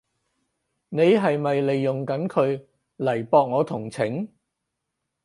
[0.89, 2.65] 你係咪利用緊佢
[2.97, 4.27] 嚟博我同情？